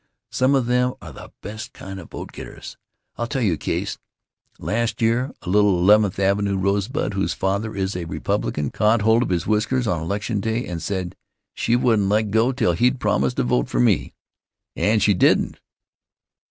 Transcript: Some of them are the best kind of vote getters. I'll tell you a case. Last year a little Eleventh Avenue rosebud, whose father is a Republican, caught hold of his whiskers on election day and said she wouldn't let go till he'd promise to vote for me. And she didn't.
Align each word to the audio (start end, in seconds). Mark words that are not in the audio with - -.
Some 0.31 0.55
of 0.55 0.65
them 0.65 0.95
are 0.99 1.13
the 1.13 1.31
best 1.43 1.73
kind 1.73 1.99
of 1.99 2.09
vote 2.09 2.31
getters. 2.31 2.75
I'll 3.17 3.27
tell 3.27 3.43
you 3.43 3.53
a 3.53 3.55
case. 3.57 3.99
Last 4.57 4.99
year 4.99 5.31
a 5.43 5.49
little 5.51 5.77
Eleventh 5.77 6.17
Avenue 6.17 6.57
rosebud, 6.57 7.13
whose 7.13 7.35
father 7.35 7.75
is 7.75 7.95
a 7.95 8.05
Republican, 8.05 8.71
caught 8.71 9.03
hold 9.03 9.21
of 9.21 9.29
his 9.29 9.45
whiskers 9.45 9.85
on 9.85 10.01
election 10.01 10.39
day 10.39 10.65
and 10.65 10.81
said 10.81 11.15
she 11.53 11.75
wouldn't 11.75 12.09
let 12.09 12.31
go 12.31 12.51
till 12.51 12.73
he'd 12.73 12.99
promise 12.99 13.35
to 13.35 13.43
vote 13.43 13.69
for 13.69 13.79
me. 13.79 14.15
And 14.75 15.03
she 15.03 15.13
didn't. 15.13 15.59